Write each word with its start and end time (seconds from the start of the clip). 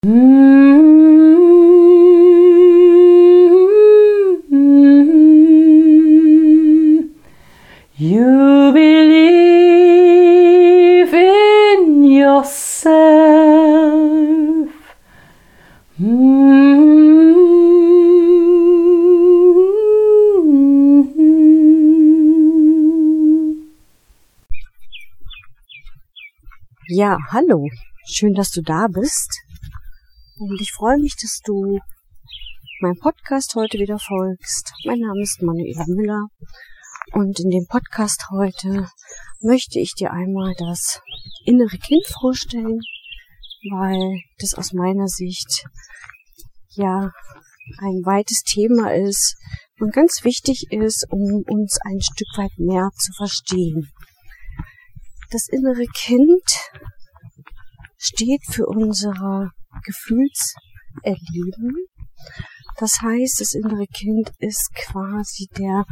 You 0.00 0.12
believe 8.72 9.52
in 11.12 12.04
yourself. 12.04 12.88
Ja, 26.86 27.18
hallo. 27.32 27.66
Schön, 28.06 28.34
dass 28.34 28.52
du 28.52 28.62
da 28.62 28.86
bist. 28.86 29.47
Und 30.40 30.60
ich 30.60 30.70
freue 30.70 30.98
mich, 30.98 31.16
dass 31.20 31.40
du 31.44 31.80
meinem 32.80 32.98
Podcast 33.00 33.56
heute 33.56 33.76
wieder 33.78 33.98
folgst. 33.98 34.72
Mein 34.84 35.00
Name 35.00 35.20
ist 35.20 35.42
Manuela 35.42 35.84
Müller. 35.88 36.28
Und 37.12 37.40
in 37.40 37.50
dem 37.50 37.66
Podcast 37.66 38.26
heute 38.30 38.88
möchte 39.40 39.80
ich 39.80 39.94
dir 39.94 40.12
einmal 40.12 40.54
das 40.56 41.00
innere 41.44 41.76
Kind 41.78 42.06
vorstellen, 42.20 42.78
weil 43.68 44.20
das 44.38 44.54
aus 44.54 44.72
meiner 44.72 45.08
Sicht 45.08 45.66
ja 46.70 47.10
ein 47.78 48.04
weites 48.04 48.42
Thema 48.42 48.94
ist 48.94 49.34
und 49.80 49.92
ganz 49.92 50.22
wichtig 50.22 50.66
ist, 50.70 51.04
um 51.10 51.42
uns 51.48 51.78
ein 51.84 52.00
Stück 52.00 52.28
weit 52.36 52.56
mehr 52.58 52.90
zu 52.96 53.12
verstehen. 53.16 53.90
Das 55.32 55.48
innere 55.48 55.86
Kind 55.86 56.44
steht 57.96 58.44
für 58.48 58.66
unser 58.66 59.50
Gefühlserleben. 59.84 61.86
Das 62.78 63.00
heißt, 63.00 63.40
das 63.40 63.54
innere 63.54 63.86
Kind 63.86 64.30
ist 64.38 64.70
quasi 64.74 65.48
der 65.56 65.84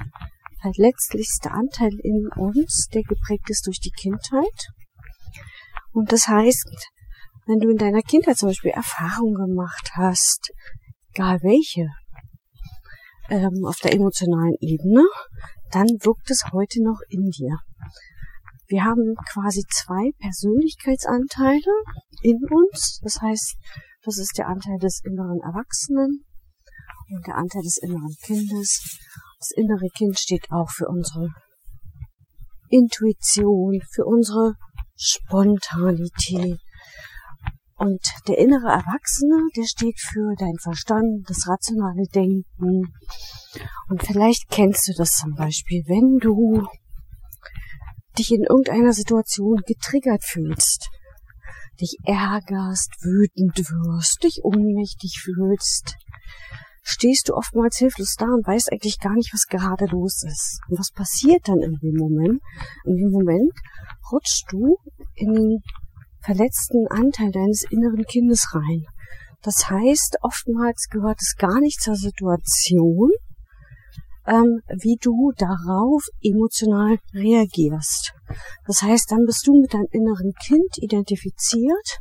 verletzlichste 0.61 1.51
Anteil 1.51 1.93
in 2.03 2.29
uns, 2.37 2.89
der 2.93 3.03
geprägt 3.03 3.51
ist 3.51 3.67
durch 3.67 3.81
die 3.81 3.91
Kindheit. 3.91 4.69
Und 5.93 6.13
das 6.13 6.29
heißt, 6.29 6.69
wenn 7.47 7.59
du 7.59 7.71
in 7.71 7.77
deiner 7.77 8.03
Kindheit 8.03 8.37
zum 8.37 8.49
Beispiel 8.49 8.73
Erfahrungen 8.73 9.35
gemacht 9.35 9.93
hast, 9.95 10.53
egal 11.15 11.39
welche, 11.43 11.89
ähm, 13.31 13.65
auf 13.65 13.79
der 13.79 13.95
emotionalen 13.95 14.57
Ebene, 14.61 15.05
dann 15.71 15.87
wirkt 15.87 16.31
es 16.31 16.45
heute 16.53 16.83
noch 16.83 17.01
in 17.09 17.31
dir. 17.31 17.59
Wir 18.69 18.85
haben 18.85 19.15
quasi 19.33 19.63
zwei 19.71 20.11
Persönlichkeitsanteile 20.19 21.73
in 22.23 22.39
uns. 22.51 23.01
Das 23.03 23.21
heißt, 23.21 23.57
das 24.03 24.19
ist 24.19 24.39
der 24.39 24.49
Anteil 24.49 24.79
des 24.79 25.03
inneren 25.05 25.41
Erwachsenen 25.41 26.25
und 27.11 27.27
der 27.27 27.37
Anteil 27.37 27.63
des 27.63 27.79
inneren 27.83 28.15
Kindes. 28.23 28.99
Das 29.39 29.51
innere 29.57 29.89
Kind 29.97 30.19
steht 30.19 30.51
auch 30.51 30.71
für 30.71 30.89
unsere 30.89 31.29
Intuition, 32.69 33.81
für 33.93 34.05
unsere 34.05 34.55
Spontanität. 34.97 36.59
Und 37.79 38.01
der 38.27 38.39
innere 38.39 38.69
Erwachsene, 38.69 39.49
der 39.55 39.65
steht 39.65 40.01
für 40.01 40.35
dein 40.39 40.57
Verstand, 40.63 41.29
das 41.29 41.47
rationale 41.47 42.07
Denken. 42.15 42.91
Und 43.89 44.03
vielleicht 44.03 44.49
kennst 44.49 44.89
du 44.89 44.93
das 44.97 45.11
zum 45.11 45.35
Beispiel, 45.35 45.85
wenn 45.87 46.17
du 46.19 46.67
dich 48.19 48.33
in 48.33 48.45
irgendeiner 48.45 48.93
Situation 48.93 49.61
getriggert 49.67 50.25
fühlst, 50.25 50.89
dich 51.81 51.99
ärgerst, 52.05 52.91
wütend 53.03 53.59
wirst, 53.59 54.23
dich 54.23 54.41
ohnmächtig 54.43 55.21
fühlst, 55.23 55.97
stehst 56.83 57.29
du 57.29 57.35
oftmals 57.35 57.79
hilflos 57.79 58.15
da 58.17 58.27
und 58.27 58.47
weißt 58.47 58.73
eigentlich 58.73 58.99
gar 59.01 59.15
nicht, 59.15 59.33
was 59.33 59.47
gerade 59.47 59.87
los 59.87 60.23
ist. 60.23 60.61
Und 60.69 60.79
was 60.79 60.91
passiert 60.93 61.49
dann 61.49 61.61
in 61.61 61.77
dem 61.83 61.97
Moment? 61.97 62.41
In 62.85 62.97
dem 62.97 63.11
Moment 63.11 63.53
rutschst 64.13 64.47
du 64.51 64.77
in 65.15 65.33
den 65.33 65.59
verletzten 66.21 66.87
Anteil 66.89 67.33
deines 67.33 67.65
inneren 67.71 68.05
Kindes 68.05 68.55
rein. 68.55 68.85
Das 69.43 69.69
heißt, 69.71 70.19
oftmals 70.23 70.89
gehört 70.91 71.19
es 71.21 71.37
gar 71.37 71.61
nicht 71.61 71.81
zur 71.81 71.97
Situation, 71.97 73.11
ähm, 74.27 74.61
wie 74.69 74.97
du 75.01 75.33
darauf 75.37 76.03
emotional 76.23 76.99
reagierst. 77.15 78.13
Das 78.67 78.83
heißt, 78.83 79.11
dann 79.11 79.25
bist 79.25 79.47
du 79.47 79.61
mit 79.61 79.73
deinem 79.73 79.89
inneren 79.91 80.33
Kind 80.45 80.79
identifiziert 80.79 82.01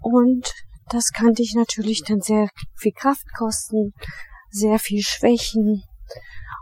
und 0.00 0.52
das 0.90 1.10
kann 1.12 1.32
dich 1.32 1.54
natürlich 1.54 2.02
dann 2.02 2.20
sehr 2.20 2.48
viel 2.76 2.92
Kraft 2.92 3.24
kosten, 3.36 3.92
sehr 4.50 4.78
viel 4.78 5.02
Schwächen. 5.02 5.82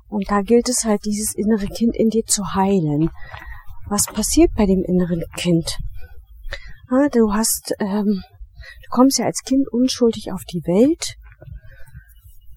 Und 0.08 0.30
da 0.30 0.42
gilt 0.42 0.68
es 0.68 0.84
halt, 0.84 1.04
dieses 1.04 1.34
innere 1.34 1.66
Kind 1.66 1.96
in 1.96 2.08
dir 2.08 2.24
zu 2.24 2.54
heilen. 2.54 3.10
Was 3.88 4.06
passiert 4.06 4.50
bei 4.56 4.66
dem 4.66 4.84
inneren 4.84 5.24
Kind? 5.36 5.78
Ja, 6.90 7.08
du 7.08 7.32
hast, 7.32 7.74
ähm, 7.80 8.22
du 8.22 8.88
kommst 8.90 9.18
ja 9.18 9.26
als 9.26 9.42
Kind 9.42 9.66
unschuldig 9.70 10.32
auf 10.32 10.42
die 10.44 10.62
Welt 10.66 11.16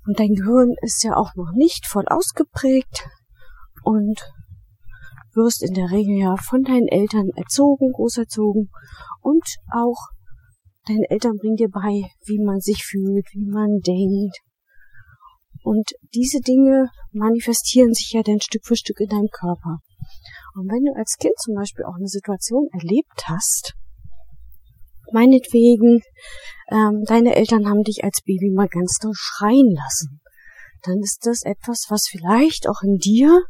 und 0.06 0.20
dein 0.20 0.34
Gehirn 0.34 0.74
ist 0.82 1.04
ja 1.04 1.16
auch 1.16 1.36
noch 1.36 1.52
nicht 1.54 1.86
voll 1.88 2.06
ausgeprägt 2.08 3.08
und 3.84 4.22
wirst 5.34 5.64
in 5.64 5.74
der 5.74 5.92
Regel 5.92 6.18
ja 6.18 6.36
von 6.38 6.64
deinen 6.64 6.88
Eltern 6.88 7.30
erzogen, 7.36 7.92
großerzogen 7.92 8.70
und 9.22 9.44
auch 9.74 10.10
deine 10.88 11.10
Eltern 11.10 11.38
bringen 11.38 11.58
dir 11.58 11.70
bei, 11.70 12.04
wie 12.26 12.40
man 12.40 12.60
sich 12.60 12.86
fühlt, 12.86 13.26
wie 13.34 13.46
man 13.46 13.80
denkt. 13.80 14.38
Und 15.64 15.92
diese 16.14 16.42
Dinge 16.42 16.90
manifestieren 17.12 17.94
sich 17.94 18.12
ja 18.12 18.22
dann 18.22 18.40
Stück 18.40 18.66
für 18.66 18.76
Stück 18.76 19.00
in 19.00 19.10
deinem 19.10 19.30
Körper. 19.32 19.80
Und 20.54 20.70
wenn 20.70 20.86
du 20.86 20.94
als 20.96 21.18
Kind 21.18 21.34
zum 21.40 21.56
Beispiel 21.56 21.86
auch 21.86 21.96
eine 21.96 22.08
Situation 22.08 22.68
erlebt 22.72 23.28
hast, 23.28 23.74
meinetwegen, 25.16 26.02
ähm, 26.70 27.04
deine 27.08 27.36
Eltern 27.36 27.68
haben 27.70 27.84
dich 27.84 28.04
als 28.04 28.20
Baby 28.26 28.52
mal 28.52 28.68
ganz 28.68 28.98
doll 29.02 29.14
schreien 29.16 29.72
lassen, 29.74 30.20
dann 30.84 31.00
ist 31.00 31.26
das 31.26 31.44
etwas, 31.44 31.86
was 31.90 32.08
vielleicht 32.10 32.68
auch 32.68 32.82
in 32.84 32.98
dir 32.98 33.42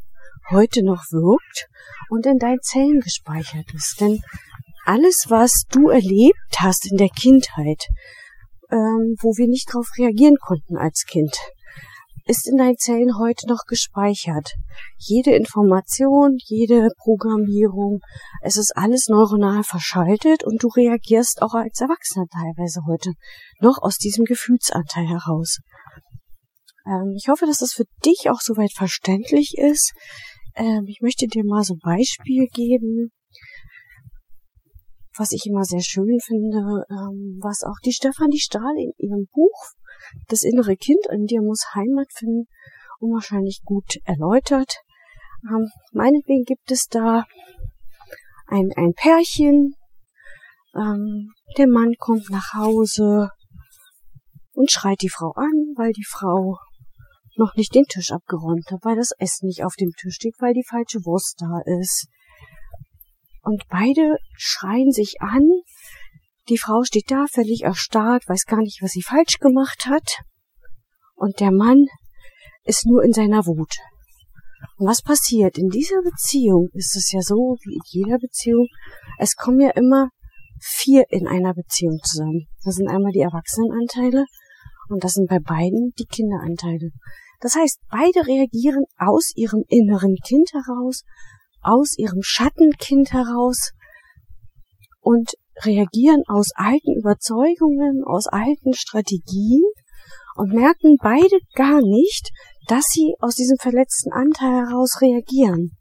heute 0.51 0.83
noch 0.83 1.01
wirkt 1.11 1.67
und 2.09 2.25
in 2.27 2.37
deinen 2.37 2.61
Zellen 2.61 2.99
gespeichert 2.99 3.65
ist. 3.73 3.97
Denn 3.99 4.21
alles, 4.85 5.25
was 5.29 5.63
du 5.71 5.89
erlebt 5.89 6.59
hast 6.59 6.89
in 6.89 6.97
der 6.97 7.09
Kindheit, 7.09 7.87
ähm, 8.71 9.15
wo 9.21 9.35
wir 9.37 9.47
nicht 9.47 9.69
darauf 9.69 9.87
reagieren 9.97 10.37
konnten 10.39 10.77
als 10.77 11.05
Kind, 11.07 11.35
ist 12.28 12.47
in 12.47 12.58
deinen 12.58 12.78
Zellen 12.78 13.19
heute 13.19 13.47
noch 13.47 13.66
gespeichert. 13.68 14.53
Jede 14.97 15.36
Information, 15.36 16.38
jede 16.44 16.90
Programmierung, 16.97 18.00
es 18.41 18.58
ist 18.58 18.74
alles 18.75 19.08
neuronal 19.08 19.63
verschaltet 19.63 20.44
und 20.44 20.62
du 20.63 20.68
reagierst 20.68 21.41
auch 21.41 21.53
als 21.53 21.80
Erwachsener 21.80 22.25
teilweise 22.28 22.81
heute 22.88 23.13
noch 23.59 23.78
aus 23.81 23.97
diesem 23.97 24.25
Gefühlsanteil 24.25 25.08
heraus. 25.08 25.59
Ähm, 26.88 27.13
ich 27.16 27.28
hoffe, 27.30 27.46
dass 27.46 27.59
das 27.59 27.74
für 27.74 27.86
dich 28.03 28.30
auch 28.30 28.42
soweit 28.42 28.74
verständlich 28.74 29.53
ist. 29.57 29.94
Ähm, 30.56 30.86
ich 30.88 31.02
möchte 31.02 31.28
dir 31.28 31.44
mal 31.46 31.63
so 31.63 31.75
ein 31.75 31.80
Beispiel 31.84 32.47
geben, 32.47 33.12
was 35.16 35.31
ich 35.31 35.46
immer 35.46 35.63
sehr 35.63 35.81
schön 35.81 36.19
finde, 36.19 36.86
ähm, 36.90 37.40
was 37.42 37.62
auch 37.63 37.80
die 37.86 37.94
Stefanie 37.94 38.40
Stahl 38.40 38.74
in 38.78 38.94
ihrem 38.97 39.28
Buch 39.31 39.74
Das 40.27 40.43
innere 40.43 40.75
Kind 40.75 41.07
in 41.11 41.25
dir 41.25 41.41
muss 41.41 41.73
Heimat 41.73 42.07
finden, 42.11 42.47
unwahrscheinlich 42.99 43.61
gut 43.63 43.97
erläutert. 44.05 44.81
Ähm, 45.49 45.69
meinetwegen 45.91 46.43
gibt 46.43 46.71
es 46.71 46.88
da 46.88 47.25
ein, 48.47 48.71
ein 48.75 48.94
Pärchen, 48.94 49.75
ähm, 50.75 51.31
der 51.57 51.67
Mann 51.67 51.94
kommt 51.97 52.29
nach 52.29 52.53
Hause 52.53 53.29
und 54.53 54.71
schreit 54.71 55.01
die 55.01 55.09
Frau 55.09 55.31
an, 55.35 55.74
weil 55.75 55.94
die 55.94 56.06
Frau 56.06 56.57
noch 57.38 57.56
nicht 57.56 57.75
den 57.75 57.85
Tisch 57.85 58.12
abgeräumt 58.12 58.71
hat, 58.71 58.80
weil 58.83 58.95
das 58.95 59.12
Essen 59.18 59.47
nicht 59.47 59.63
auf 59.63 59.75
dem 59.75 59.91
Tisch 59.91 60.15
steht, 60.15 60.35
weil 60.39 60.53
die 60.53 60.65
falsche 60.68 61.06
Wurst 61.06 61.35
da 61.39 61.59
ist. 61.80 62.07
Und 63.41 63.63
beide 63.69 64.18
schreien 64.38 64.91
sich 64.91 65.15
an. 65.19 65.44
Die 66.50 66.57
Frau 66.57 66.83
steht 66.83 67.09
da 67.09 67.25
völlig 67.31 67.63
erstarrt, 67.63 68.27
weiß 68.27 68.45
gar 68.45 68.59
nicht, 68.59 68.81
was 68.81 68.92
sie 68.92 69.01
falsch 69.01 69.39
gemacht 69.39 69.86
hat. 69.88 70.21
Und 71.15 71.39
der 71.39 71.51
Mann 71.51 71.86
ist 72.63 72.86
nur 72.86 73.03
in 73.03 73.13
seiner 73.13 73.45
Wut. 73.45 73.75
Und 74.77 74.88
was 74.88 75.01
passiert? 75.01 75.57
In 75.57 75.69
dieser 75.69 76.01
Beziehung 76.01 76.69
ist 76.74 76.95
es 76.95 77.12
ja 77.12 77.21
so, 77.21 77.57
wie 77.63 77.75
in 77.75 77.81
jeder 77.86 78.18
Beziehung, 78.18 78.68
es 79.19 79.36
kommen 79.36 79.62
ja 79.62 79.71
immer 79.71 80.09
vier 80.62 81.03
in 81.09 81.27
einer 81.27 81.53
Beziehung 81.53 82.00
zusammen. 82.03 82.47
Das 82.63 82.75
sind 82.75 82.88
einmal 82.89 83.12
die 83.12 83.21
Erwachsenenanteile 83.21 84.25
und 84.89 85.03
das 85.03 85.13
sind 85.13 85.30
bei 85.30 85.39
beiden 85.39 85.94
die 85.97 86.06
Kinderanteile. 86.06 86.89
Das 87.42 87.56
heißt, 87.56 87.80
beide 87.89 88.27
reagieren 88.27 88.86
aus 88.97 89.31
ihrem 89.36 89.63
inneren 89.68 90.15
Kind 90.25 90.51
heraus 90.53 91.03
aus 91.65 91.97
ihrem 91.97 92.21
Schattenkind 92.21 93.12
heraus 93.12 93.71
und 95.01 95.33
reagieren 95.63 96.22
aus 96.28 96.50
alten 96.56 96.98
Überzeugungen, 96.98 98.04
aus 98.06 98.28
alten 98.28 98.74
Strategien 98.74 99.63
und 100.36 100.54
merken 100.54 100.98
beide 101.02 101.40
gar 101.56 101.81
nicht, 101.81 102.30
dass 102.68 102.84
sie 102.92 103.13
aus 103.19 103.36
diesem 103.36 103.57
verletzten 103.57 104.12
Anteil 104.12 104.68
heraus 104.68 105.02
reagieren. 105.02 105.78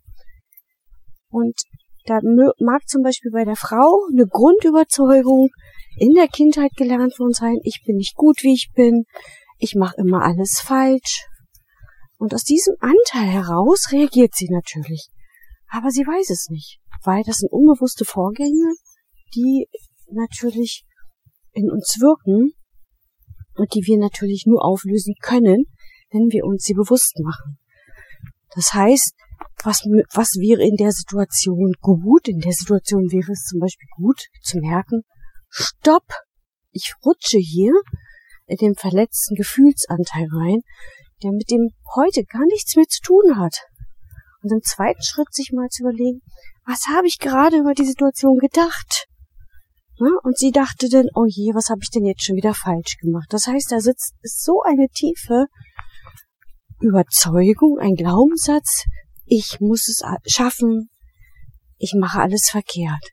Und 1.28 1.56
da 2.06 2.20
mag 2.60 2.86
zum 2.86 3.02
Beispiel 3.02 3.32
bei 3.32 3.44
der 3.44 3.56
Frau 3.56 4.06
eine 4.12 4.26
Grundüberzeugung 4.26 5.48
in 5.96 6.12
der 6.14 6.28
Kindheit 6.28 6.70
gelernt 6.76 7.18
worden 7.18 7.32
sein, 7.32 7.56
ich 7.62 7.82
bin 7.84 7.96
nicht 7.96 8.14
gut, 8.14 8.42
wie 8.42 8.54
ich 8.54 8.70
bin, 8.74 9.04
ich 9.58 9.74
mache 9.74 9.96
immer 9.98 10.22
alles 10.22 10.60
falsch. 10.62 11.26
Und 12.18 12.34
aus 12.34 12.42
diesem 12.42 12.74
Anteil 12.80 13.28
heraus 13.28 13.90
reagiert 13.90 14.34
sie 14.34 14.48
natürlich. 14.50 15.08
Aber 15.68 15.90
sie 15.90 16.02
weiß 16.02 16.30
es 16.30 16.48
nicht, 16.50 16.78
weil 17.04 17.22
das 17.24 17.38
sind 17.38 17.50
unbewusste 17.52 18.04
Vorgänge, 18.04 18.74
die 19.34 19.68
natürlich 20.10 20.84
in 21.52 21.70
uns 21.70 21.96
wirken 22.00 22.52
und 23.56 23.74
die 23.74 23.86
wir 23.86 23.98
natürlich 23.98 24.44
nur 24.46 24.64
auflösen 24.64 25.14
können, 25.20 25.64
wenn 26.10 26.30
wir 26.30 26.44
uns 26.44 26.64
sie 26.64 26.74
bewusst 26.74 27.18
machen. 27.22 27.58
Das 28.54 28.72
heißt, 28.72 29.14
was, 29.64 29.80
was 30.12 30.28
wäre 30.38 30.62
in 30.62 30.76
der 30.76 30.92
Situation 30.92 31.72
gut? 31.80 32.28
In 32.28 32.38
der 32.38 32.52
Situation 32.52 33.10
wäre 33.10 33.32
es 33.32 33.44
zum 33.44 33.60
Beispiel 33.60 33.88
gut 33.96 34.20
zu 34.42 34.58
merken, 34.58 35.02
stopp, 35.48 36.06
ich 36.70 36.94
rutsche 37.04 37.38
hier 37.38 37.72
in 38.46 38.56
den 38.56 38.74
verletzten 38.74 39.34
Gefühlsanteil 39.34 40.26
rein, 40.30 40.60
der 41.22 41.32
mit 41.32 41.50
dem 41.50 41.70
heute 41.96 42.24
gar 42.24 42.44
nichts 42.46 42.76
mehr 42.76 42.86
zu 42.86 43.00
tun 43.00 43.38
hat. 43.38 43.56
Und 44.42 44.52
im 44.52 44.62
zweiten 44.62 45.02
Schritt 45.02 45.32
sich 45.32 45.52
mal 45.52 45.68
zu 45.68 45.84
überlegen, 45.84 46.20
was 46.66 46.86
habe 46.94 47.06
ich 47.06 47.18
gerade 47.18 47.56
über 47.56 47.72
die 47.72 47.86
Situation 47.86 48.38
gedacht? 48.38 49.06
Ja, 49.98 50.08
und 50.22 50.36
sie 50.36 50.50
dachte 50.50 50.88
dann, 50.88 51.06
oh 51.14 51.26
je, 51.26 51.54
was 51.54 51.70
habe 51.70 51.80
ich 51.82 51.90
denn 51.90 52.04
jetzt 52.04 52.24
schon 52.24 52.36
wieder 52.36 52.54
falsch 52.54 52.96
gemacht? 53.00 53.26
Das 53.30 53.46
heißt, 53.46 53.70
da 53.70 53.80
sitzt 53.80 54.14
so 54.22 54.60
eine 54.62 54.88
tiefe 54.88 55.46
Überzeugung, 56.80 57.78
ein 57.78 57.94
Glaubenssatz, 57.94 58.84
ich 59.24 59.60
muss 59.60 59.88
es 59.88 60.02
schaffen, 60.26 60.90
ich 61.78 61.94
mache 61.96 62.20
alles 62.20 62.48
verkehrt. 62.50 63.10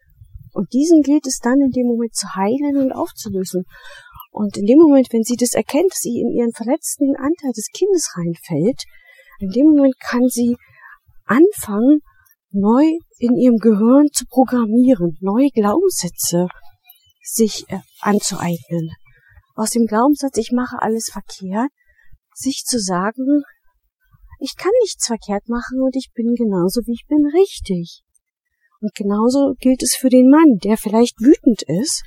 Und 0.54 0.74
diesen 0.74 1.02
gilt 1.02 1.28
es 1.28 1.40
dann 1.40 1.62
in 1.62 1.72
dem 1.72 1.88
Moment 1.88 2.16
zu 2.16 2.28
heilen 2.36 2.78
und 2.78 2.92
aufzulösen. 2.92 3.64
Und 4.32 4.58
in 4.58 4.66
dem 4.66 4.80
Moment, 4.80 5.08
wenn 5.12 5.24
sie 5.24 5.36
das 5.36 5.54
erkennt, 5.54 5.92
dass 5.92 6.00
sie 6.00 6.20
in 6.20 6.32
ihren 6.32 6.52
verletzten 6.52 7.16
Anteil 7.16 7.52
des 7.56 7.68
Kindes 7.72 8.14
reinfällt, 8.18 8.84
in 9.40 9.50
dem 9.50 9.68
Moment 9.68 9.96
kann 10.00 10.28
sie 10.28 10.58
anfangen, 11.26 12.00
neu 12.52 12.84
in 13.20 13.36
ihrem 13.38 13.58
Gehirn 13.58 14.08
zu 14.12 14.26
programmieren, 14.26 15.18
neue 15.22 15.50
Glaubenssätze 15.50 16.48
sich 17.22 17.66
äh, 17.70 17.80
anzueignen. 18.00 18.92
Aus 19.56 19.72
dem 19.72 19.86
Glaubenssatz, 19.86 20.38
ich 20.38 20.52
mache 20.52 20.82
alles 20.82 21.10
verkehrt, 21.12 21.72
sich 22.34 22.64
zu 22.66 22.80
sagen, 22.80 23.44
ich 24.40 24.56
kann 24.56 24.72
nichts 24.82 25.06
verkehrt 25.06 25.48
machen 25.50 25.82
und 25.82 25.96
ich 25.96 26.12
bin 26.14 26.34
genauso 26.36 26.82
wie 26.86 26.94
ich 26.94 27.06
bin 27.08 27.26
richtig. 27.34 28.02
Und 28.80 28.96
genauso 28.96 29.54
gilt 29.60 29.84
es 29.84 29.96
für 29.96 30.10
den 30.10 30.30
Mann, 30.30 30.58
der 30.64 30.78
vielleicht 30.78 31.20
wütend 31.20 31.62
ist 31.68 32.04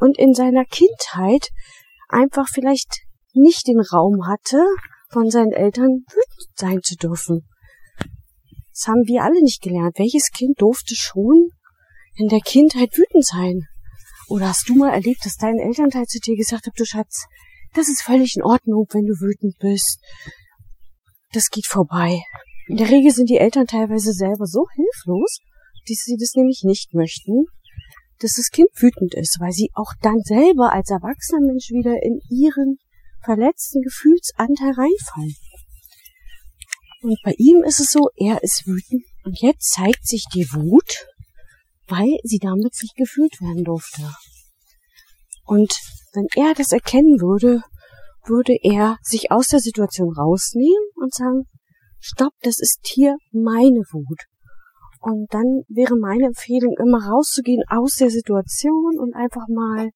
und 0.00 0.18
in 0.18 0.34
seiner 0.34 0.64
Kindheit 0.64 1.48
einfach 2.08 2.48
vielleicht 2.48 3.02
nicht 3.32 3.68
den 3.68 3.80
Raum 3.80 4.26
hatte, 4.26 4.64
von 5.10 5.30
seinen 5.30 5.52
Eltern 5.52 6.04
wütend 6.08 6.48
sein 6.56 6.80
zu 6.82 6.96
dürfen. 6.96 7.46
Das 8.72 8.88
haben 8.88 9.06
wir 9.06 9.22
alle 9.22 9.40
nicht 9.42 9.62
gelernt. 9.62 9.98
Welches 9.98 10.30
Kind 10.32 10.60
durfte 10.60 10.96
schon 10.96 11.50
in 12.16 12.28
der 12.28 12.40
Kindheit 12.40 12.90
wütend 12.96 13.24
sein? 13.24 13.68
Oder 14.28 14.48
hast 14.48 14.68
du 14.68 14.74
mal 14.74 14.92
erlebt, 14.92 15.24
dass 15.24 15.36
dein 15.36 15.58
Elternteil 15.58 16.06
zu 16.06 16.18
dir 16.18 16.36
gesagt 16.36 16.66
hat, 16.66 16.72
du 16.76 16.84
Schatz, 16.84 17.26
das 17.74 17.88
ist 17.88 18.02
völlig 18.02 18.36
in 18.36 18.42
Ordnung, 18.42 18.86
wenn 18.90 19.06
du 19.06 19.14
wütend 19.20 19.56
bist 19.58 20.00
das 21.36 21.50
geht 21.50 21.66
vorbei. 21.66 22.22
In 22.66 22.76
der 22.78 22.90
Regel 22.90 23.12
sind 23.12 23.28
die 23.28 23.38
Eltern 23.38 23.66
teilweise 23.66 24.12
selber 24.12 24.46
so 24.46 24.66
hilflos, 24.74 25.38
dass 25.86 25.98
sie 25.98 26.16
das 26.18 26.32
nämlich 26.34 26.62
nicht 26.64 26.94
möchten, 26.94 27.44
dass 28.18 28.34
das 28.34 28.48
Kind 28.50 28.70
wütend 28.74 29.14
ist, 29.14 29.36
weil 29.38 29.52
sie 29.52 29.70
auch 29.74 29.92
dann 30.02 30.20
selber 30.24 30.72
als 30.72 30.90
erwachsener 30.90 31.46
Mensch 31.46 31.68
wieder 31.70 31.94
in 32.02 32.20
ihren 32.30 32.78
verletzten 33.22 33.82
Gefühlsanteil 33.82 34.72
reinfallen. 34.72 35.36
Und 37.02 37.18
bei 37.22 37.34
ihm 37.38 37.62
ist 37.64 37.78
es 37.78 37.90
so, 37.90 38.08
er 38.16 38.42
ist 38.42 38.66
wütend 38.66 39.04
und 39.24 39.40
jetzt 39.40 39.70
zeigt 39.72 40.06
sich 40.06 40.24
die 40.34 40.46
Wut, 40.52 41.06
weil 41.88 42.18
sie 42.22 42.38
damit 42.38 42.74
nicht 42.82 42.96
gefühlt 42.96 43.40
werden 43.40 43.64
durfte. 43.64 44.02
Und 45.44 45.72
wenn 46.12 46.26
er 46.34 46.54
das 46.54 46.72
erkennen 46.72 47.20
würde, 47.20 47.62
würde 48.24 48.56
er 48.62 48.96
sich 49.02 49.30
aus 49.30 49.46
der 49.48 49.60
Situation 49.60 50.12
rausnehmen 50.12 50.90
und 50.96 51.14
sagen, 51.14 51.44
stopp, 52.00 52.32
das 52.42 52.58
ist 52.58 52.80
hier 52.84 53.16
meine 53.32 53.82
Wut. 53.92 54.24
Und 55.00 55.32
dann 55.32 55.62
wäre 55.68 55.96
meine 55.96 56.26
Empfehlung 56.26 56.74
immer 56.78 57.06
rauszugehen 57.06 57.62
aus 57.68 57.94
der 57.94 58.10
Situation 58.10 58.98
und 58.98 59.14
einfach 59.14 59.46
mal 59.48 59.90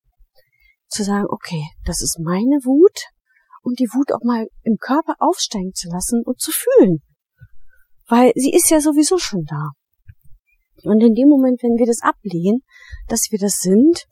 zu 0.89 1.03
sagen, 1.03 1.27
okay, 1.29 1.65
das 1.85 2.01
ist 2.03 2.21
meine 2.21 2.59
Wut 2.65 3.09
und 3.63 3.79
die 3.79 3.89
Wut 3.93 4.13
auch 4.13 4.23
mal 4.23 4.47
im 4.63 4.77
Körper 4.79 5.15
aufsteigen 5.19 5.73
zu 5.75 5.89
lassen 5.89 6.23
und 6.25 6.41
zu 6.41 6.53
fühlen. 6.53 6.99
Weil 8.09 8.33
sie 8.35 8.53
ist 8.53 8.71
ja 8.71 8.81
sowieso 8.81 9.19
schon 9.19 9.45
da. 9.49 9.71
Und 10.85 11.03
in 11.03 11.15
dem 11.15 11.29
Moment, 11.29 11.62
wenn 11.62 11.79
wir 11.79 11.87
das 11.87 12.03
ablehnen, 12.03 12.61
dass 13.09 13.29
wir 13.31 13.38
das 13.38 13.61
sind, 13.61 14.06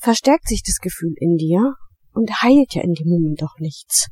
verstärkt 0.00 0.48
sich 0.48 0.62
das 0.62 0.78
Gefühl 0.78 1.14
in 1.16 1.36
dir 1.36 1.74
und 2.12 2.42
heilt 2.42 2.74
ja 2.74 2.82
in 2.82 2.94
dem 2.94 3.08
Moment 3.08 3.42
doch 3.42 3.58
nichts. 3.58 4.08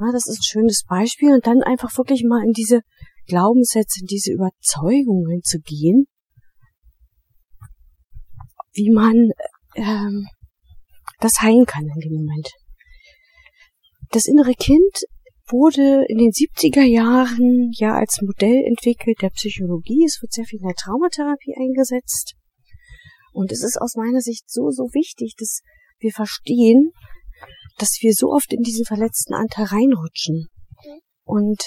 Ja, 0.00 0.12
das 0.12 0.26
ist 0.26 0.40
ein 0.40 0.44
schönes 0.44 0.84
Beispiel 0.88 1.32
und 1.32 1.46
dann 1.46 1.62
einfach 1.62 1.96
wirklich 1.96 2.24
mal 2.24 2.44
in 2.44 2.52
diese 2.52 2.82
Glaubenssätze, 3.26 4.00
in 4.00 4.06
diese 4.06 4.32
Überzeugungen 4.32 5.42
zu 5.42 5.58
gehen, 5.60 6.06
wie 8.72 8.90
man 8.90 9.30
ähm, 9.74 10.26
das 11.20 11.40
heilen 11.40 11.66
kann 11.66 11.84
in 11.84 12.00
dem 12.00 12.12
Moment. 12.12 12.48
Das 14.10 14.26
innere 14.26 14.54
Kind 14.54 15.04
wurde 15.50 16.04
in 16.08 16.18
den 16.18 16.30
70er 16.30 16.84
Jahren 16.84 17.70
ja 17.72 17.94
als 17.94 18.20
Modell 18.22 18.64
entwickelt 18.64 19.22
der 19.22 19.30
Psychologie. 19.30 20.04
Es 20.04 20.20
wird 20.20 20.32
sehr 20.32 20.44
viel 20.44 20.60
in 20.60 20.66
der 20.66 20.76
Traumatherapie 20.76 21.54
eingesetzt. 21.58 22.34
Und 23.32 23.52
es 23.52 23.62
ist 23.62 23.80
aus 23.80 23.94
meiner 23.96 24.20
Sicht 24.20 24.50
so, 24.50 24.70
so 24.70 24.84
wichtig, 24.92 25.34
dass 25.38 25.60
wir 25.98 26.12
verstehen, 26.12 26.92
dass 27.78 27.98
wir 28.00 28.12
so 28.12 28.32
oft 28.32 28.52
in 28.52 28.62
diesen 28.62 28.84
verletzten 28.84 29.34
Anteil 29.34 29.66
reinrutschen. 29.66 30.48
Und 31.24 31.62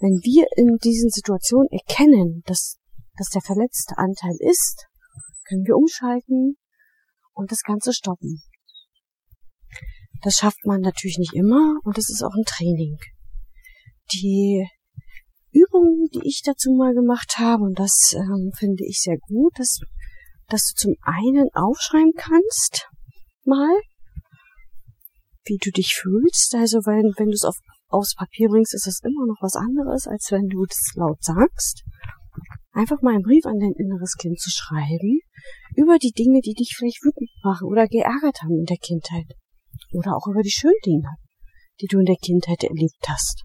wenn 0.00 0.18
wir 0.22 0.46
in 0.56 0.78
diesen 0.82 1.10
Situationen 1.10 1.68
erkennen, 1.70 2.42
dass 2.46 2.78
das 3.16 3.28
der 3.28 3.42
verletzte 3.42 3.98
Anteil 3.98 4.36
ist, 4.40 4.86
können 5.46 5.64
wir 5.64 5.76
umschalten 5.76 6.56
und 7.32 7.52
das 7.52 7.62
Ganze 7.62 7.92
stoppen. 7.92 8.42
Das 10.22 10.36
schafft 10.36 10.64
man 10.64 10.80
natürlich 10.80 11.18
nicht 11.18 11.34
immer 11.34 11.74
und 11.84 11.98
das 11.98 12.08
ist 12.08 12.22
auch 12.22 12.34
ein 12.34 12.44
Training. 12.44 12.98
Die 14.12 14.66
Übungen, 15.52 16.08
die 16.14 16.26
ich 16.26 16.42
dazu 16.44 16.72
mal 16.72 16.94
gemacht 16.94 17.34
habe, 17.38 17.64
und 17.64 17.78
das 17.78 18.14
ähm, 18.14 18.52
finde 18.56 18.84
ich 18.86 19.00
sehr 19.00 19.18
gut, 19.18 19.52
dass, 19.58 19.80
dass 20.48 20.72
du 20.72 20.74
zum 20.74 20.94
einen 21.02 21.48
aufschreiben 21.54 22.12
kannst, 22.16 22.88
mal, 23.44 23.74
wie 25.44 25.58
du 25.58 25.70
dich 25.70 25.94
fühlst. 25.94 26.54
Also 26.54 26.78
wenn, 26.86 27.12
wenn 27.16 27.28
du 27.28 27.34
es 27.34 27.44
auf, 27.44 27.56
aufs 27.88 28.14
Papier 28.14 28.48
bringst, 28.48 28.74
ist 28.74 28.86
es 28.86 29.00
immer 29.02 29.26
noch 29.26 29.38
was 29.40 29.56
anderes, 29.56 30.06
als 30.06 30.28
wenn 30.30 30.48
du 30.48 30.64
das 30.64 30.92
laut 30.94 31.22
sagst. 31.22 31.82
Einfach 32.72 33.02
mal 33.02 33.14
einen 33.14 33.22
Brief 33.22 33.44
an 33.44 33.58
dein 33.58 33.74
inneres 33.76 34.14
Kind 34.16 34.40
zu 34.40 34.50
schreiben 34.50 35.20
über 35.76 35.98
die 35.98 36.12
Dinge, 36.12 36.40
die 36.40 36.54
dich 36.54 36.74
vielleicht 36.76 37.04
wütend 37.04 37.28
machen 37.42 37.68
oder 37.68 37.86
geärgert 37.86 38.42
haben 38.42 38.60
in 38.60 38.64
der 38.64 38.78
Kindheit. 38.78 39.26
Oder 39.92 40.16
auch 40.16 40.26
über 40.26 40.42
die 40.42 40.50
schönen 40.50 40.80
Dinge, 40.84 41.16
die 41.80 41.86
du 41.86 41.98
in 41.98 42.06
der 42.06 42.16
Kindheit 42.16 42.64
erlebt 42.64 43.04
hast. 43.06 43.44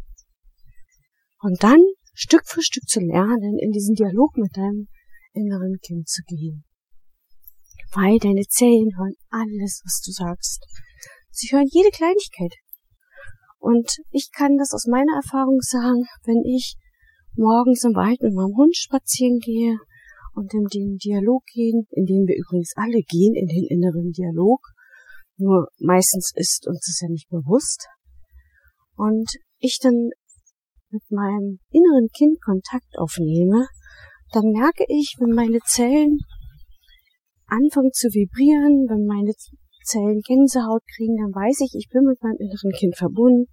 Und 1.40 1.62
dann 1.62 1.82
Stück 2.14 2.48
für 2.48 2.62
Stück 2.62 2.88
zu 2.88 3.00
lernen, 3.00 3.60
in 3.60 3.72
diesen 3.72 3.94
Dialog 3.94 4.38
mit 4.38 4.56
deinem 4.58 4.88
inneren 5.34 5.78
Kind 5.86 6.08
zu 6.08 6.24
gehen. 6.26 6.64
Weil 7.94 8.18
deine 8.18 8.44
Zellen 8.50 8.90
hören 8.98 9.14
alles, 9.30 9.82
was 9.86 10.02
du 10.04 10.12
sagst. 10.12 10.66
Sie 11.30 11.56
hören 11.56 11.68
jede 11.70 11.92
Kleinigkeit. 11.92 12.54
Und 13.60 13.98
ich 14.12 14.30
kann 14.36 14.58
das 14.58 14.74
aus 14.74 14.88
meiner 14.88 15.16
Erfahrung 15.16 15.60
sagen, 15.62 16.06
wenn 16.26 16.44
ich 16.44 16.76
morgens 17.36 17.84
im 17.84 17.94
Wald 17.94 18.22
mit 18.22 18.34
meinem 18.34 18.56
Hund 18.58 18.76
spazieren 18.76 19.40
gehe 19.40 19.78
und 20.34 20.54
in 20.54 20.66
den 20.66 20.98
Dialog 20.98 21.44
gehen, 21.54 21.86
in 21.92 22.06
den 22.06 22.26
wir 22.26 22.36
übrigens 22.36 22.74
alle 22.76 23.02
gehen, 23.02 23.36
in 23.36 23.48
den 23.48 23.66
inneren 23.70 24.12
Dialog, 24.12 24.62
nur 25.38 25.68
meistens 25.80 26.32
ist 26.36 26.68
uns 26.68 26.86
das 26.86 27.00
ja 27.02 27.10
nicht 27.10 27.30
bewusst, 27.30 27.88
und 28.98 29.30
ich 29.60 29.80
dann 29.82 30.10
mit 30.90 31.04
meinem 31.12 31.60
inneren 31.70 32.08
Kind 32.16 32.42
Kontakt 32.42 32.98
aufnehme, 32.98 33.68
dann 34.32 34.52
merke 34.52 34.84
ich, 34.88 35.16
wenn 35.20 35.36
meine 35.36 35.60
Zellen 35.66 36.20
anfangen 37.46 37.92
zu 37.94 38.08
vibrieren, 38.10 38.88
wenn 38.90 39.06
meine 39.06 39.34
Zellen 39.86 40.20
Gänsehaut 40.26 40.84
kriegen, 40.96 41.16
dann 41.18 41.32
weiß 41.32 41.62
ich, 41.62 41.74
ich 41.76 41.88
bin 41.90 42.04
mit 42.04 42.22
meinem 42.22 42.38
inneren 42.40 42.72
Kind 42.72 42.98
verbunden 42.98 43.46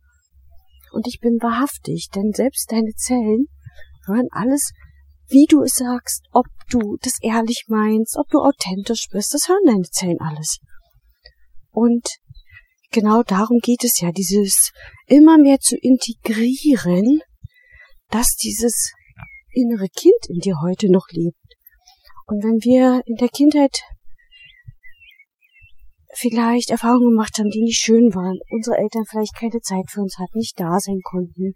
und 0.92 1.06
ich 1.06 1.20
bin 1.20 1.38
wahrhaftig, 1.40 2.08
denn 2.14 2.32
selbst 2.32 2.72
deine 2.72 2.92
Zellen 2.96 3.46
hören 4.06 4.28
alles, 4.30 4.72
wie 5.28 5.46
du 5.48 5.62
es 5.62 5.74
sagst, 5.74 6.26
ob 6.32 6.46
du 6.70 6.96
das 7.02 7.18
ehrlich 7.22 7.64
meinst, 7.68 8.16
ob 8.18 8.28
du 8.30 8.38
authentisch 8.38 9.08
bist, 9.10 9.32
das 9.32 9.48
hören 9.48 9.64
deine 9.66 9.88
Zellen 9.90 10.20
alles. 10.20 10.58
Und 11.74 12.06
genau 12.92 13.24
darum 13.24 13.58
geht 13.58 13.82
es 13.82 14.00
ja, 14.00 14.12
dieses 14.12 14.70
immer 15.06 15.38
mehr 15.38 15.58
zu 15.58 15.76
integrieren, 15.76 17.20
dass 18.10 18.36
dieses 18.36 18.92
innere 19.52 19.88
Kind 19.88 20.28
in 20.28 20.38
dir 20.38 20.60
heute 20.62 20.90
noch 20.90 21.08
lebt. 21.10 21.36
Und 22.26 22.44
wenn 22.44 22.62
wir 22.62 23.02
in 23.06 23.16
der 23.16 23.28
Kindheit 23.28 23.82
vielleicht 26.16 26.70
Erfahrungen 26.70 27.10
gemacht 27.10 27.36
haben, 27.38 27.50
die 27.50 27.62
nicht 27.62 27.80
schön 27.80 28.14
waren, 28.14 28.38
unsere 28.50 28.76
Eltern 28.76 29.04
vielleicht 29.04 29.34
keine 29.34 29.60
Zeit 29.60 29.90
für 29.90 30.00
uns 30.00 30.16
hatten, 30.18 30.38
nicht 30.38 30.58
da 30.58 30.78
sein 30.78 31.00
konnten, 31.02 31.54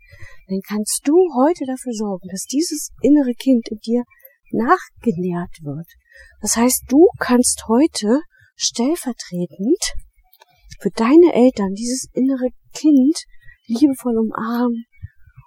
dann 0.48 0.60
kannst 0.66 1.02
du 1.04 1.14
heute 1.36 1.64
dafür 1.64 1.92
sorgen, 1.92 2.28
dass 2.30 2.42
dieses 2.42 2.90
innere 3.02 3.34
Kind 3.34 3.68
in 3.70 3.78
dir 3.78 4.02
nachgenährt 4.50 5.62
wird. 5.62 5.86
Das 6.40 6.56
heißt, 6.56 6.86
du 6.88 7.06
kannst 7.20 7.66
heute 7.68 8.20
stellvertretend 8.56 9.78
für 10.78 10.90
deine 10.90 11.34
Eltern 11.34 11.74
dieses 11.74 12.08
innere 12.12 12.48
Kind 12.72 13.18
liebevoll 13.66 14.18
umarmen 14.18 14.84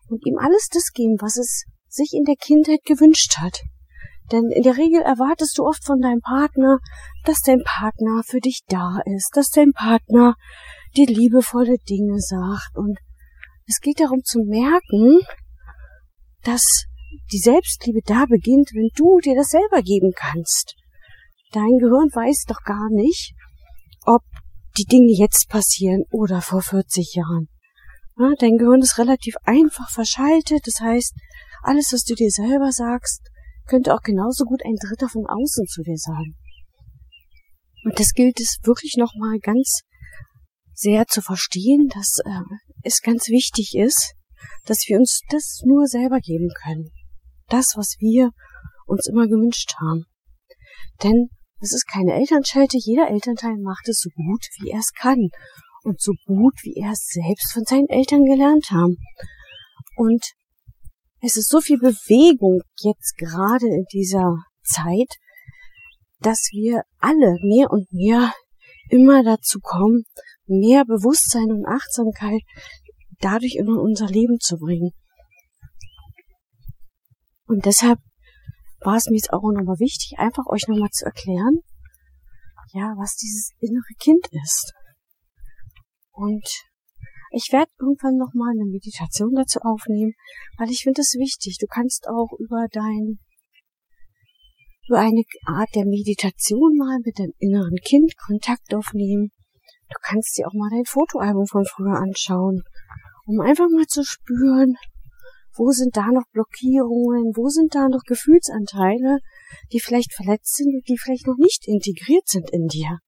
und 0.09 0.25
ihm 0.25 0.38
alles 0.38 0.67
das 0.71 0.91
geben, 0.93 1.17
was 1.19 1.38
es 1.38 1.65
sich 1.88 2.13
in 2.13 2.23
der 2.23 2.35
Kindheit 2.35 2.83
gewünscht 2.85 3.38
hat. 3.38 3.61
Denn 4.31 4.50
in 4.50 4.63
der 4.63 4.77
Regel 4.77 5.01
erwartest 5.01 5.57
du 5.57 5.63
oft 5.63 5.83
von 5.83 6.00
deinem 6.00 6.21
Partner, 6.21 6.79
dass 7.25 7.41
dein 7.41 7.61
Partner 7.63 8.21
für 8.25 8.39
dich 8.39 8.61
da 8.67 9.00
ist, 9.05 9.31
dass 9.35 9.50
dein 9.50 9.71
Partner 9.73 10.35
dir 10.95 11.05
liebevolle 11.05 11.77
Dinge 11.89 12.19
sagt. 12.19 12.75
Und 12.75 12.97
es 13.67 13.79
geht 13.79 14.00
darum 14.00 14.21
zu 14.23 14.39
merken, 14.39 15.19
dass 16.43 16.85
die 17.31 17.39
Selbstliebe 17.39 18.00
da 18.05 18.25
beginnt, 18.25 18.69
wenn 18.73 18.89
du 18.95 19.19
dir 19.19 19.35
das 19.35 19.47
selber 19.47 19.81
geben 19.81 20.13
kannst. 20.15 20.75
Dein 21.51 21.77
Gehirn 21.79 22.09
weiß 22.13 22.45
doch 22.47 22.61
gar 22.63 22.89
nicht, 22.89 23.33
die 24.77 24.85
Dinge 24.85 25.11
jetzt 25.11 25.49
passieren 25.49 26.03
oder 26.11 26.41
vor 26.41 26.61
40 26.61 27.15
Jahren. 27.15 27.49
Ja, 28.17 28.31
dein 28.39 28.57
Gehirn 28.57 28.81
ist 28.81 28.97
relativ 28.97 29.35
einfach 29.43 29.89
verschaltet, 29.89 30.61
das 30.65 30.79
heißt, 30.79 31.13
alles, 31.63 31.93
was 31.93 32.03
du 32.03 32.15
dir 32.15 32.29
selber 32.29 32.71
sagst, 32.71 33.21
könnte 33.67 33.93
auch 33.93 34.01
genauso 34.01 34.45
gut 34.45 34.61
ein 34.65 34.75
Dritter 34.75 35.09
von 35.09 35.25
außen 35.27 35.65
zu 35.67 35.81
dir 35.81 35.97
sagen. 35.97 36.35
Und 37.83 37.99
das 37.99 38.13
gilt 38.13 38.39
es 38.39 38.57
wirklich 38.63 38.95
nochmal 38.97 39.39
ganz 39.39 39.81
sehr 40.73 41.07
zu 41.07 41.21
verstehen, 41.21 41.87
dass 41.93 42.17
äh, 42.25 42.41
es 42.83 43.01
ganz 43.01 43.27
wichtig 43.27 43.75
ist, 43.75 44.13
dass 44.65 44.85
wir 44.87 44.97
uns 44.97 45.21
das 45.29 45.61
nur 45.63 45.87
selber 45.87 46.19
geben 46.19 46.49
können. 46.63 46.91
Das, 47.47 47.73
was 47.75 47.95
wir 47.99 48.31
uns 48.87 49.07
immer 49.07 49.27
gewünscht 49.27 49.75
haben. 49.79 50.05
Denn 51.03 51.29
es 51.61 51.73
ist 51.73 51.87
keine 51.87 52.13
Elternschelte, 52.13 52.77
jeder 52.79 53.09
Elternteil 53.09 53.55
macht 53.57 53.87
es 53.87 53.99
so 53.99 54.09
gut, 54.09 54.43
wie 54.59 54.71
er 54.71 54.79
es 54.79 54.91
kann. 54.93 55.29
Und 55.83 56.01
so 56.01 56.13
gut, 56.25 56.53
wie 56.63 56.75
er 56.79 56.91
es 56.91 57.07
selbst 57.07 57.53
von 57.53 57.63
seinen 57.65 57.87
Eltern 57.87 58.23
gelernt 58.23 58.69
haben. 58.71 58.97
Und 59.95 60.23
es 61.21 61.37
ist 61.37 61.49
so 61.49 61.61
viel 61.61 61.77
Bewegung 61.77 62.61
jetzt 62.81 63.15
gerade 63.17 63.67
in 63.67 63.85
dieser 63.93 64.35
Zeit, 64.63 65.17
dass 66.19 66.49
wir 66.51 66.83
alle 66.99 67.35
mehr 67.43 67.71
und 67.71 67.91
mehr 67.91 68.33
immer 68.89 69.23
dazu 69.23 69.59
kommen, 69.59 70.03
mehr 70.45 70.83
Bewusstsein 70.85 71.51
und 71.51 71.65
Achtsamkeit 71.65 72.41
dadurch 73.19 73.55
in 73.55 73.69
unser 73.69 74.07
Leben 74.07 74.39
zu 74.39 74.57
bringen. 74.57 74.91
Und 77.47 77.65
deshalb 77.65 77.99
war 78.81 78.97
es 78.97 79.07
mir 79.07 79.17
jetzt 79.17 79.31
auch 79.31 79.41
nochmal 79.41 79.79
wichtig, 79.79 80.17
einfach 80.17 80.45
euch 80.47 80.67
nochmal 80.67 80.89
zu 80.89 81.05
erklären, 81.05 81.61
ja, 82.73 82.93
was 82.97 83.15
dieses 83.15 83.51
innere 83.59 83.93
Kind 84.00 84.25
ist. 84.31 84.73
Und 86.11 86.45
ich 87.31 87.50
werde 87.51 87.71
irgendwann 87.79 88.17
nochmal 88.17 88.51
eine 88.51 88.65
Meditation 88.65 89.33
dazu 89.35 89.59
aufnehmen, 89.61 90.13
weil 90.57 90.69
ich 90.69 90.83
finde 90.83 91.01
es 91.01 91.15
wichtig. 91.17 91.57
Du 91.59 91.67
kannst 91.67 92.07
auch 92.07 92.31
über 92.39 92.67
dein, 92.71 93.19
über 94.88 95.00
eine 95.00 95.23
Art 95.45 95.69
der 95.75 95.85
Meditation 95.85 96.75
mal 96.75 97.00
mit 97.05 97.17
deinem 97.19 97.33
inneren 97.39 97.77
Kind 97.85 98.17
Kontakt 98.17 98.73
aufnehmen. 98.73 99.31
Du 99.89 99.97
kannst 100.01 100.38
dir 100.38 100.47
auch 100.47 100.53
mal 100.53 100.69
dein 100.71 100.85
Fotoalbum 100.85 101.45
von 101.47 101.65
früher 101.65 101.95
anschauen, 101.95 102.63
um 103.25 103.39
einfach 103.39 103.67
mal 103.69 103.85
zu 103.88 104.03
spüren, 104.03 104.75
wo 105.55 105.72
sind 105.72 105.96
da 105.96 106.08
noch 106.08 106.25
Blockierungen, 106.31 107.34
wo 107.36 107.48
sind 107.50 107.75
da 107.75 107.88
noch 107.88 108.03
Gefühlsanteile, 108.05 109.20
die 109.72 109.79
vielleicht 109.79 110.13
verletzt 110.13 110.55
sind 110.55 110.74
und 110.74 110.88
die 110.88 110.98
vielleicht 110.98 111.27
noch 111.27 111.38
nicht 111.38 111.67
integriert 111.67 112.27
sind 112.27 112.50
in 112.51 112.67
dir. 112.67 113.00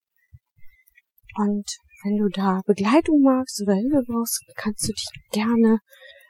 Und 1.35 1.65
wenn 2.03 2.17
du 2.17 2.27
da 2.27 2.61
Begleitung 2.65 3.21
magst 3.21 3.61
oder 3.61 3.75
Hilfe 3.75 4.03
brauchst, 4.05 4.43
kannst 4.55 4.87
du 4.87 4.91
dich 4.91 5.07
gerne 5.31 5.79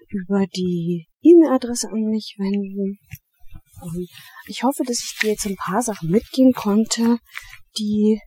über 0.10 0.46
die 0.46 1.08
E-Mail-Adresse 1.22 1.90
an 1.90 2.10
mich 2.10 2.36
wenden. 2.38 3.00
Und 3.82 4.08
ich 4.48 4.64
hoffe, 4.64 4.84
dass 4.86 5.04
ich 5.04 5.18
dir 5.20 5.32
jetzt 5.32 5.48
ein 5.48 5.56
paar 5.56 5.82
Sachen 5.82 6.10
mitgeben 6.10 6.54
konnte, 6.54 7.18
die 7.78 8.20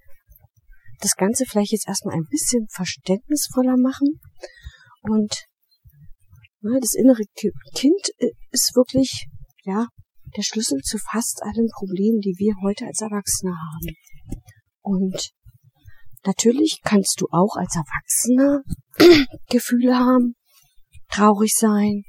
das 1.01 1.15
Ganze 1.15 1.45
vielleicht 1.47 1.73
jetzt 1.73 1.89
erstmal 1.89 2.17
ein 2.17 2.27
bisschen 2.29 2.67
verständnisvoller 2.71 3.77
machen. 3.77 4.21
Und 5.03 5.45
das 6.81 6.95
innere 6.95 7.23
Kind 7.75 8.11
äh, 8.19 8.31
ist 8.51 8.75
wirklich, 8.75 9.27
ja, 9.65 9.87
der 10.37 10.43
Schlüssel 10.43 10.81
zu 10.81 10.99
fast 10.99 11.43
allen 11.43 11.69
Problemen, 11.75 12.21
die 12.21 12.35
wir 12.39 12.55
heute 12.63 12.87
als 12.87 13.01
Erwachsene 13.01 13.53
haben. 13.53 13.97
Und 14.83 15.33
Natürlich 16.27 16.81
kannst 16.83 17.21
du 17.21 17.29
auch 17.31 17.55
als 17.57 17.77
Erwachsener 17.77 18.63
Gefühle 19.49 19.97
haben, 19.97 20.35
traurig 21.09 21.53
sein, 21.57 22.03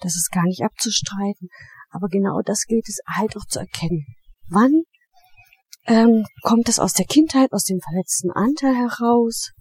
das 0.00 0.16
ist 0.16 0.32
gar 0.32 0.42
nicht 0.42 0.62
abzustreiten, 0.64 1.48
aber 1.90 2.08
genau 2.08 2.40
das 2.44 2.64
gilt 2.64 2.88
es 2.88 2.98
halt 3.06 3.36
auch 3.36 3.46
zu 3.48 3.60
erkennen. 3.60 4.04
Wann 4.48 4.82
ähm, 5.86 6.24
kommt 6.42 6.66
das 6.66 6.80
aus 6.80 6.92
der 6.92 7.06
Kindheit, 7.06 7.52
aus 7.52 7.62
dem 7.62 7.78
verletzten 7.78 8.32
Anteil 8.32 8.74
heraus? 8.74 9.52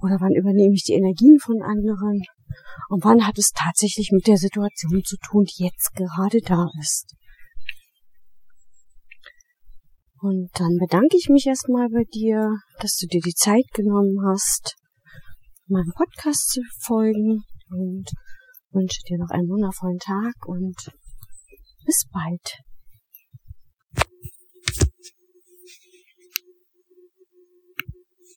Oder 0.00 0.16
wann 0.20 0.32
übernehme 0.34 0.72
ich 0.72 0.84
die 0.84 0.94
Energien 0.94 1.38
von 1.38 1.60
anderen? 1.60 2.22
Und 2.88 3.04
wann 3.04 3.26
hat 3.26 3.38
es 3.38 3.50
tatsächlich 3.54 4.10
mit 4.12 4.26
der 4.26 4.36
Situation 4.36 5.02
zu 5.04 5.16
tun, 5.18 5.44
die 5.44 5.64
jetzt 5.64 5.92
gerade 5.94 6.40
da 6.40 6.68
ist? 6.80 7.14
Und 10.22 10.50
dann 10.54 10.76
bedanke 10.78 11.16
ich 11.16 11.28
mich 11.30 11.46
erstmal 11.46 11.88
bei 11.88 12.04
dir, 12.12 12.50
dass 12.80 12.96
du 12.96 13.06
dir 13.06 13.20
die 13.20 13.34
Zeit 13.34 13.64
genommen 13.72 14.18
hast, 14.28 14.76
meinem 15.66 15.92
Podcast 15.96 16.50
zu 16.50 16.60
folgen 16.82 17.42
und 17.70 18.04
wünsche 18.72 19.00
dir 19.08 19.18
noch 19.18 19.30
einen 19.30 19.48
wundervollen 19.48 19.98
Tag 19.98 20.34
und 20.46 20.76
bis 21.86 22.04
bald. 22.12 22.60